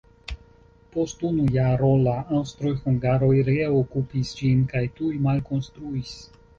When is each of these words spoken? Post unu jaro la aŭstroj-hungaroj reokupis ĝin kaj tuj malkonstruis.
Post 0.95 1.21
unu 1.29 1.43
jaro 1.57 1.91
la 2.09 2.15
aŭstroj-hungaroj 2.39 3.31
reokupis 3.53 4.35
ĝin 4.43 4.69
kaj 4.77 4.87
tuj 5.01 5.15
malkonstruis. 5.31 6.21